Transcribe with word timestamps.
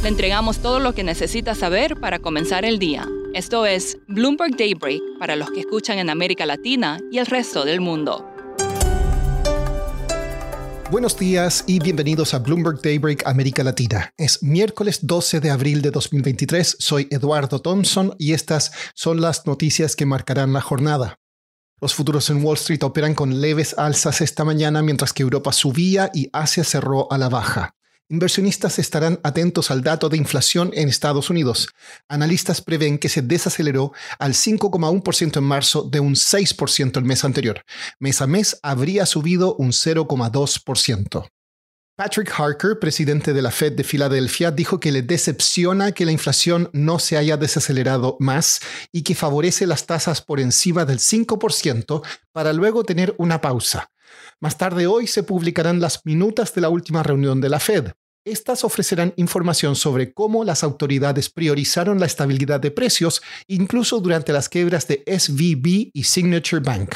Le 0.00 0.08
entregamos 0.08 0.58
todo 0.58 0.78
lo 0.78 0.94
que 0.94 1.02
necesita 1.02 1.56
saber 1.56 1.98
para 1.98 2.20
comenzar 2.20 2.64
el 2.64 2.78
día. 2.78 3.04
Esto 3.34 3.66
es 3.66 3.98
Bloomberg 4.06 4.56
Daybreak 4.56 5.02
para 5.18 5.34
los 5.34 5.50
que 5.50 5.60
escuchan 5.60 5.98
en 5.98 6.08
América 6.08 6.46
Latina 6.46 7.00
y 7.10 7.18
el 7.18 7.26
resto 7.26 7.64
del 7.64 7.80
mundo. 7.80 8.24
Buenos 10.92 11.18
días 11.18 11.64
y 11.66 11.80
bienvenidos 11.80 12.32
a 12.32 12.38
Bloomberg 12.38 12.80
Daybreak 12.80 13.26
América 13.26 13.64
Latina. 13.64 14.14
Es 14.16 14.40
miércoles 14.40 15.00
12 15.02 15.40
de 15.40 15.50
abril 15.50 15.82
de 15.82 15.90
2023. 15.90 16.76
Soy 16.78 17.08
Eduardo 17.10 17.60
Thompson 17.60 18.14
y 18.18 18.34
estas 18.34 18.70
son 18.94 19.20
las 19.20 19.46
noticias 19.46 19.96
que 19.96 20.06
marcarán 20.06 20.52
la 20.52 20.60
jornada. 20.60 21.16
Los 21.80 21.94
futuros 21.94 22.30
en 22.30 22.44
Wall 22.44 22.56
Street 22.56 22.84
operan 22.84 23.14
con 23.14 23.40
leves 23.40 23.74
alzas 23.76 24.20
esta 24.20 24.44
mañana 24.44 24.80
mientras 24.80 25.12
que 25.12 25.24
Europa 25.24 25.52
subía 25.52 26.08
y 26.14 26.30
Asia 26.32 26.62
cerró 26.62 27.10
a 27.12 27.18
la 27.18 27.28
baja. 27.28 27.74
Inversionistas 28.10 28.78
estarán 28.78 29.20
atentos 29.22 29.70
al 29.70 29.82
dato 29.82 30.08
de 30.08 30.16
inflación 30.16 30.70
en 30.72 30.88
Estados 30.88 31.28
Unidos. 31.28 31.68
Analistas 32.08 32.62
prevén 32.62 32.96
que 32.96 33.10
se 33.10 33.20
desaceleró 33.20 33.92
al 34.18 34.32
5,1% 34.32 35.36
en 35.36 35.44
marzo 35.44 35.82
de 35.82 36.00
un 36.00 36.14
6% 36.14 36.96
el 36.96 37.04
mes 37.04 37.24
anterior. 37.24 37.64
Mes 37.98 38.22
a 38.22 38.26
mes 38.26 38.58
habría 38.62 39.04
subido 39.04 39.56
un 39.56 39.72
0,2%. 39.72 41.28
Patrick 41.96 42.32
Harker, 42.34 42.78
presidente 42.78 43.34
de 43.34 43.42
la 43.42 43.50
Fed 43.50 43.72
de 43.72 43.84
Filadelfia, 43.84 44.52
dijo 44.52 44.80
que 44.80 44.92
le 44.92 45.02
decepciona 45.02 45.92
que 45.92 46.06
la 46.06 46.12
inflación 46.12 46.70
no 46.72 47.00
se 47.00 47.18
haya 47.18 47.36
desacelerado 47.36 48.16
más 48.20 48.60
y 48.90 49.02
que 49.02 49.16
favorece 49.16 49.66
las 49.66 49.84
tasas 49.84 50.22
por 50.22 50.40
encima 50.40 50.86
del 50.86 50.98
5% 50.98 52.02
para 52.32 52.54
luego 52.54 52.84
tener 52.84 53.14
una 53.18 53.42
pausa. 53.42 53.90
Más 54.40 54.56
tarde 54.56 54.86
hoy 54.86 55.08
se 55.08 55.24
publicarán 55.24 55.80
las 55.80 56.06
minutas 56.06 56.54
de 56.54 56.60
la 56.60 56.68
última 56.68 57.02
reunión 57.02 57.40
de 57.40 57.48
la 57.48 57.58
Fed. 57.58 57.90
Estas 58.24 58.62
ofrecerán 58.62 59.12
información 59.16 59.74
sobre 59.74 60.12
cómo 60.12 60.44
las 60.44 60.62
autoridades 60.62 61.28
priorizaron 61.28 61.98
la 61.98 62.06
estabilidad 62.06 62.60
de 62.60 62.70
precios, 62.70 63.20
incluso 63.48 63.98
durante 63.98 64.32
las 64.32 64.48
quiebras 64.48 64.86
de 64.86 65.02
SVB 65.06 65.90
y 65.92 66.04
Signature 66.04 66.62
Bank. 66.62 66.94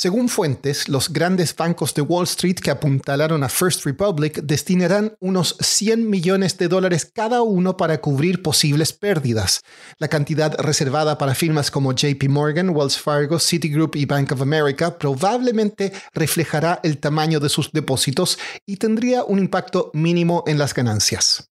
Según 0.00 0.28
fuentes, 0.28 0.88
los 0.88 1.12
grandes 1.12 1.56
bancos 1.56 1.92
de 1.92 2.02
Wall 2.02 2.22
Street 2.22 2.60
que 2.62 2.70
apuntalaron 2.70 3.42
a 3.42 3.48
First 3.48 3.84
Republic 3.84 4.42
destinarán 4.44 5.16
unos 5.18 5.56
100 5.58 6.08
millones 6.08 6.56
de 6.56 6.68
dólares 6.68 7.10
cada 7.12 7.42
uno 7.42 7.76
para 7.76 8.00
cubrir 8.00 8.40
posibles 8.40 8.92
pérdidas. 8.92 9.64
La 9.98 10.06
cantidad 10.06 10.56
reservada 10.60 11.18
para 11.18 11.34
firmas 11.34 11.72
como 11.72 11.92
JP 11.92 12.28
Morgan, 12.28 12.70
Wells 12.70 12.96
Fargo, 12.96 13.40
Citigroup 13.40 13.96
y 13.96 14.04
Bank 14.04 14.30
of 14.30 14.40
America 14.40 14.96
probablemente 14.96 15.92
reflejará 16.14 16.78
el 16.84 16.98
tamaño 16.98 17.40
de 17.40 17.48
sus 17.48 17.72
depósitos 17.72 18.38
y 18.66 18.76
tendría 18.76 19.24
un 19.24 19.40
impacto 19.40 19.90
mínimo 19.94 20.44
en 20.46 20.58
las 20.58 20.74
ganancias. 20.74 21.47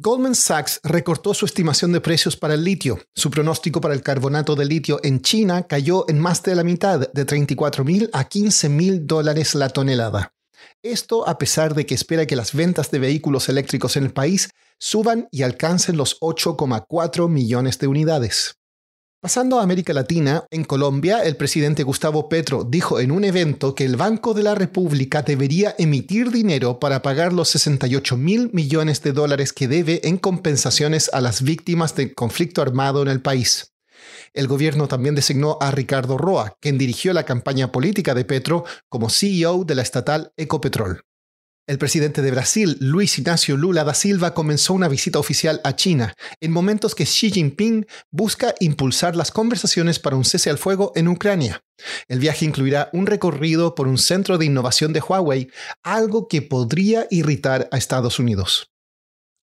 Goldman 0.00 0.36
Sachs 0.36 0.78
recortó 0.84 1.34
su 1.34 1.44
estimación 1.44 1.90
de 1.90 2.00
precios 2.00 2.36
para 2.36 2.54
el 2.54 2.62
litio. 2.62 3.00
Su 3.16 3.32
pronóstico 3.32 3.80
para 3.80 3.94
el 3.94 4.02
carbonato 4.02 4.54
de 4.54 4.64
litio 4.64 5.00
en 5.02 5.22
China 5.22 5.64
cayó 5.64 6.08
en 6.08 6.20
más 6.20 6.40
de 6.44 6.54
la 6.54 6.62
mitad, 6.62 7.10
de 7.12 7.24
34 7.24 7.82
mil 7.84 8.08
a 8.12 8.22
15 8.22 8.68
mil 8.68 9.08
dólares 9.08 9.56
la 9.56 9.70
tonelada. 9.70 10.32
Esto 10.84 11.28
a 11.28 11.36
pesar 11.36 11.74
de 11.74 11.84
que 11.84 11.96
espera 11.96 12.26
que 12.26 12.36
las 12.36 12.54
ventas 12.54 12.92
de 12.92 13.00
vehículos 13.00 13.48
eléctricos 13.48 13.96
en 13.96 14.04
el 14.04 14.12
país 14.12 14.50
suban 14.78 15.26
y 15.32 15.42
alcancen 15.42 15.96
los 15.96 16.20
8,4 16.20 17.28
millones 17.28 17.80
de 17.80 17.88
unidades. 17.88 18.57
Pasando 19.20 19.58
a 19.58 19.64
América 19.64 19.92
Latina, 19.92 20.44
en 20.48 20.62
Colombia, 20.62 21.24
el 21.24 21.36
presidente 21.36 21.82
Gustavo 21.82 22.28
Petro 22.28 22.62
dijo 22.62 23.00
en 23.00 23.10
un 23.10 23.24
evento 23.24 23.74
que 23.74 23.84
el 23.84 23.96
Banco 23.96 24.32
de 24.32 24.44
la 24.44 24.54
República 24.54 25.22
debería 25.22 25.74
emitir 25.76 26.30
dinero 26.30 26.78
para 26.78 27.02
pagar 27.02 27.32
los 27.32 27.48
68 27.48 28.16
mil 28.16 28.48
millones 28.52 29.02
de 29.02 29.12
dólares 29.12 29.52
que 29.52 29.66
debe 29.66 30.00
en 30.04 30.18
compensaciones 30.18 31.10
a 31.12 31.20
las 31.20 31.42
víctimas 31.42 31.96
del 31.96 32.14
conflicto 32.14 32.62
armado 32.62 33.02
en 33.02 33.08
el 33.08 33.20
país. 33.20 33.74
El 34.34 34.46
gobierno 34.46 34.86
también 34.86 35.16
designó 35.16 35.58
a 35.60 35.72
Ricardo 35.72 36.16
Roa, 36.16 36.56
quien 36.60 36.78
dirigió 36.78 37.12
la 37.12 37.24
campaña 37.24 37.72
política 37.72 38.14
de 38.14 38.24
Petro 38.24 38.64
como 38.88 39.10
CEO 39.10 39.64
de 39.64 39.74
la 39.74 39.82
estatal 39.82 40.32
Ecopetrol. 40.36 41.07
El 41.68 41.76
presidente 41.76 42.22
de 42.22 42.30
Brasil, 42.30 42.78
Luis 42.80 43.18
Ignacio 43.18 43.54
Lula 43.58 43.84
da 43.84 43.92
Silva, 43.92 44.32
comenzó 44.32 44.72
una 44.72 44.88
visita 44.88 45.18
oficial 45.18 45.60
a 45.64 45.76
China, 45.76 46.14
en 46.40 46.50
momentos 46.50 46.94
que 46.94 47.04
Xi 47.04 47.30
Jinping 47.30 47.86
busca 48.10 48.54
impulsar 48.60 49.14
las 49.14 49.30
conversaciones 49.30 49.98
para 49.98 50.16
un 50.16 50.24
cese 50.24 50.48
al 50.48 50.56
fuego 50.56 50.92
en 50.96 51.08
Ucrania. 51.08 51.62
El 52.08 52.20
viaje 52.20 52.46
incluirá 52.46 52.88
un 52.94 53.06
recorrido 53.06 53.74
por 53.74 53.86
un 53.86 53.98
centro 53.98 54.38
de 54.38 54.46
innovación 54.46 54.94
de 54.94 55.00
Huawei, 55.00 55.50
algo 55.82 56.26
que 56.26 56.40
podría 56.40 57.06
irritar 57.10 57.68
a 57.70 57.76
Estados 57.76 58.18
Unidos. 58.18 58.70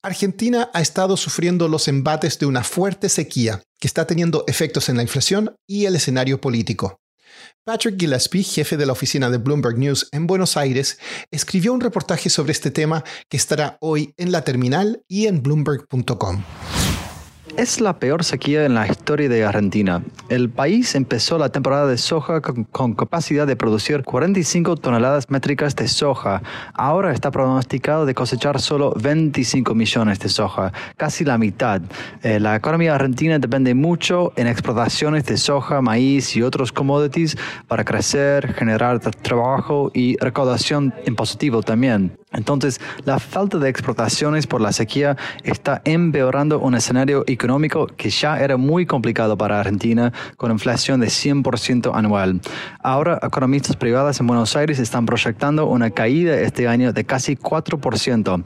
Argentina 0.01 0.71
ha 0.73 0.81
estado 0.81 1.17
sufriendo 1.17 1.67
los 1.67 1.87
embates 1.87 2.39
de 2.39 2.47
una 2.47 2.63
fuerte 2.63 3.07
sequía 3.07 3.61
que 3.79 3.85
está 3.85 4.07
teniendo 4.07 4.45
efectos 4.47 4.89
en 4.89 4.97
la 4.97 5.03
inflación 5.03 5.55
y 5.67 5.85
el 5.85 5.95
escenario 5.95 6.41
político. 6.41 6.97
Patrick 7.63 7.99
Gillespie, 7.99 8.43
jefe 8.43 8.77
de 8.77 8.85
la 8.85 8.93
oficina 8.93 9.29
de 9.29 9.37
Bloomberg 9.37 9.77
News 9.77 10.07
en 10.11 10.27
Buenos 10.27 10.57
Aires, 10.57 10.99
escribió 11.31 11.73
un 11.73 11.81
reportaje 11.81 12.29
sobre 12.29 12.51
este 12.51 12.71
tema 12.71 13.03
que 13.29 13.37
estará 13.37 13.77
hoy 13.81 14.13
en 14.17 14.31
la 14.31 14.43
terminal 14.43 15.03
y 15.07 15.27
en 15.27 15.41
bloomberg.com. 15.41 16.43
Es 17.57 17.79
la 17.79 17.99
peor 17.99 18.25
sequía 18.25 18.65
en 18.65 18.73
la 18.73 18.85
historia 18.85 19.29
de 19.29 19.45
Argentina. 19.45 20.03
El 20.27 20.49
país 20.49 20.93
empezó 20.93 21.37
la 21.37 21.47
temporada 21.49 21.87
de 21.87 21.97
soja 21.97 22.41
con, 22.41 22.93
capacidad 22.95 23.47
de 23.47 23.55
producir 23.55 24.03
45 24.03 24.75
toneladas 24.75 25.29
métricas 25.29 25.73
de 25.73 25.87
soja. 25.87 26.43
Ahora 26.73 27.13
está 27.13 27.31
pronosticado 27.31 28.05
de 28.05 28.13
cosechar 28.13 28.59
solo 28.59 28.93
25 29.01 29.73
millones 29.73 30.19
de 30.19 30.27
soja, 30.27 30.73
casi 30.97 31.23
la 31.23 31.37
mitad. 31.37 31.81
Eh, 32.23 32.41
la 32.41 32.57
economía 32.57 32.93
argentina 32.93 33.39
depende 33.39 33.73
mucho 33.73 34.33
en 34.35 34.47
exportaciones 34.47 35.23
de 35.23 35.37
soja, 35.37 35.81
maíz 35.81 36.35
y 36.35 36.41
otros 36.41 36.73
commodities 36.73 37.37
para 37.69 37.85
crecer, 37.85 38.53
generar 38.53 38.99
trabajo 38.99 39.91
y 39.93 40.17
recaudación 40.17 40.93
en 41.05 41.15
positivo 41.15 41.63
también. 41.63 42.17
Entonces, 42.31 42.81
la 43.05 43.19
falta 43.19 43.59
de 43.59 43.69
exportaciones 43.69 44.47
por 44.47 44.59
la 44.59 44.73
sequía 44.73 45.15
está 45.43 45.81
empeorando 45.85 46.59
un 46.59 46.75
escenario 46.75 47.23
económico 47.27 47.87
que 47.87 48.09
ya 48.09 48.39
era 48.39 48.57
muy 48.57 48.85
complicado 48.85 49.37
para 49.37 49.59
Argentina, 49.59 50.11
con 50.35 50.51
inflación 50.51 50.99
de 50.99 51.07
100% 51.07 51.91
anual. 51.93 52.41
Ahora, 52.81 53.19
economistas 53.21 53.75
privadas 53.75 54.19
en 54.19 54.27
Buenos 54.27 54.55
Aires 54.55 54.79
están 54.79 55.05
proyectando 55.05 55.67
una 55.67 55.91
caída 55.91 56.35
este 56.39 56.67
año 56.67 56.91
de 56.93 57.05
casi 57.05 57.35
4%. 57.35 58.43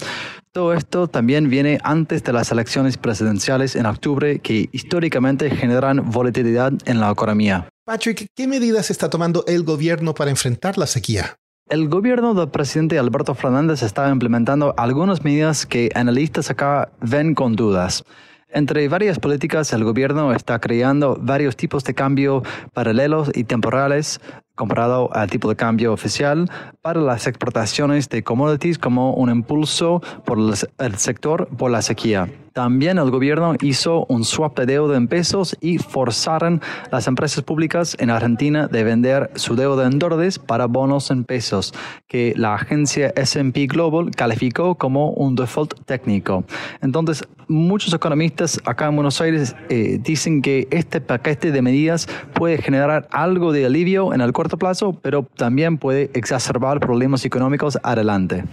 Todo 0.51 0.73
esto 0.73 1.07
también 1.07 1.49
viene 1.49 1.79
antes 1.83 2.23
de 2.23 2.33
las 2.33 2.51
elecciones 2.51 2.97
presidenciales 2.97 3.75
en 3.75 3.85
octubre 3.85 4.39
que 4.39 4.69
históricamente 4.71 5.49
generan 5.49 6.09
volatilidad 6.09 6.73
en 6.85 6.99
la 6.99 7.11
economía. 7.11 7.69
Patrick, 7.85 8.27
¿qué 8.35 8.47
medidas 8.47 8.91
está 8.91 9.09
tomando 9.09 9.43
el 9.47 9.63
gobierno 9.63 10.13
para 10.13 10.31
enfrentar 10.31 10.77
la 10.77 10.85
sequía? 10.85 11.37
El 11.69 11.87
gobierno 11.87 12.33
del 12.33 12.49
presidente 12.49 12.97
Alberto 12.97 13.35
Fernández 13.35 13.83
está 13.83 14.09
implementando 14.09 14.73
algunas 14.75 15.23
medidas 15.23 15.67
que 15.67 15.91
analistas 15.93 16.49
acá 16.49 16.89
ven 16.99 17.35
con 17.35 17.55
dudas. 17.55 18.03
Entre 18.51 18.87
varias 18.87 19.19
políticas, 19.19 19.71
el 19.73 19.83
gobierno 19.83 20.33
está 20.33 20.57
creando 20.57 21.15
varios 21.21 21.55
tipos 21.55 21.83
de 21.83 21.93
cambio 21.93 22.41
paralelos 22.73 23.29
y 23.35 23.43
temporales 23.43 24.19
comparado 24.59 25.09
al 25.13 25.29
tipo 25.29 25.47
de 25.47 25.55
cambio 25.55 25.93
oficial 25.93 26.51
para 26.81 26.99
las 26.99 27.27
exportaciones 27.27 28.09
de 28.09 28.23
commodities 28.23 28.77
como 28.77 29.13
un 29.13 29.29
impulso 29.29 30.01
por 30.25 30.37
el 30.37 30.97
sector 30.97 31.47
por 31.47 31.71
la 31.71 31.81
sequía. 31.81 32.27
También 32.53 32.97
el 32.97 33.09
gobierno 33.09 33.55
hizo 33.61 34.05
un 34.09 34.25
swap 34.25 34.59
de 34.59 34.65
deuda 34.65 34.97
en 34.97 35.07
pesos 35.07 35.55
y 35.61 35.77
forzaron 35.77 36.61
las 36.91 37.07
empresas 37.07 37.41
públicas 37.41 37.95
en 37.99 38.09
Argentina 38.09 38.67
de 38.67 38.83
vender 38.83 39.31
su 39.35 39.55
deuda 39.55 39.87
en 39.87 39.97
dólares 39.97 40.39
para 40.39 40.65
bonos 40.65 41.09
en 41.09 41.23
pesos, 41.23 41.73
que 42.09 42.33
la 42.35 42.55
agencia 42.55 43.13
SP 43.15 43.67
Global 43.67 44.11
calificó 44.11 44.75
como 44.75 45.11
un 45.11 45.35
default 45.35 45.73
técnico. 45.85 46.43
Entonces, 46.81 47.25
muchos 47.47 47.93
economistas 47.93 48.59
acá 48.65 48.87
en 48.87 48.95
Buenos 48.95 49.21
Aires 49.21 49.55
eh, 49.69 49.99
dicen 50.01 50.41
que 50.41 50.67
este 50.71 51.01
paquete 51.01 51.51
de 51.51 51.61
medidas 51.61 52.07
puede 52.33 52.57
generar 52.61 53.07
algo 53.11 53.51
de 53.51 53.65
alivio 53.65 54.13
en 54.13 54.21
el 54.21 54.33
corto 54.33 54.48
plazo, 54.57 54.93
pero 55.01 55.27
también 55.35 55.77
puede 55.77 56.09
exacerbar 56.13 56.79
problemas 56.79 57.25
económicos 57.25 57.77
adelante. 57.83 58.45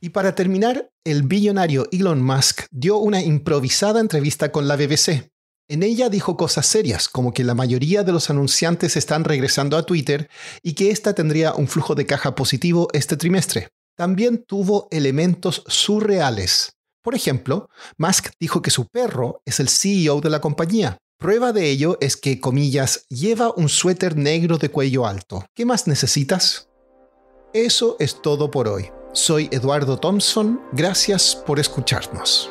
Y 0.00 0.10
para 0.10 0.34
terminar, 0.34 0.90
el 1.04 1.22
billonario 1.22 1.86
Elon 1.90 2.22
Musk 2.22 2.66
dio 2.70 2.98
una 2.98 3.22
improvisada 3.22 4.00
entrevista 4.00 4.52
con 4.52 4.68
la 4.68 4.76
BBC. 4.76 5.30
En 5.68 5.82
ella 5.82 6.08
dijo 6.08 6.36
cosas 6.36 6.66
serias, 6.66 7.08
como 7.08 7.32
que 7.32 7.42
la 7.42 7.54
mayoría 7.54 8.04
de 8.04 8.12
los 8.12 8.30
anunciantes 8.30 8.96
están 8.96 9.24
regresando 9.24 9.76
a 9.76 9.84
Twitter 9.84 10.28
y 10.62 10.74
que 10.74 10.90
ésta 10.90 11.12
tendría 11.12 11.54
un 11.54 11.66
flujo 11.66 11.94
de 11.94 12.06
caja 12.06 12.34
positivo 12.34 12.88
este 12.92 13.16
trimestre. 13.16 13.68
También 13.96 14.44
tuvo 14.44 14.86
elementos 14.90 15.64
surreales. 15.66 16.72
Por 17.02 17.14
ejemplo, 17.14 17.68
Musk 17.98 18.30
dijo 18.38 18.62
que 18.62 18.70
su 18.70 18.86
perro 18.86 19.40
es 19.44 19.58
el 19.58 19.68
CEO 19.68 20.20
de 20.20 20.30
la 20.30 20.40
compañía. 20.40 20.98
Prueba 21.18 21.54
de 21.54 21.70
ello 21.70 21.96
es 22.02 22.14
que, 22.14 22.40
comillas, 22.40 23.06
lleva 23.08 23.50
un 23.50 23.70
suéter 23.70 24.16
negro 24.16 24.58
de 24.58 24.68
cuello 24.68 25.06
alto. 25.06 25.46
¿Qué 25.54 25.64
más 25.64 25.86
necesitas? 25.86 26.68
Eso 27.54 27.96
es 27.98 28.20
todo 28.20 28.50
por 28.50 28.68
hoy. 28.68 28.90
Soy 29.14 29.48
Eduardo 29.50 29.98
Thompson, 29.98 30.60
gracias 30.72 31.34
por 31.34 31.58
escucharnos. 31.58 32.50